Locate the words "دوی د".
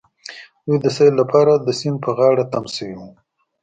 0.65-0.87